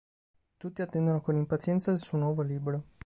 [0.57, 2.83] Tutti attendono con impazienza il suo nuovo libro.